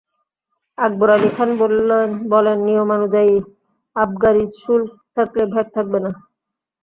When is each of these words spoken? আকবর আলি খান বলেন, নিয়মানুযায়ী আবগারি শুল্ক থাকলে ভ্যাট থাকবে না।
আকবর 0.77 1.09
আলি 1.09 1.29
খান 1.35 1.49
বলেন, 2.31 2.57
নিয়মানুযায়ী 2.65 3.33
আবগারি 3.95 4.43
শুল্ক 4.59 4.87
থাকলে 5.15 5.43
ভ্যাট 5.53 5.67
থাকবে 5.75 5.99
না। 6.05 6.11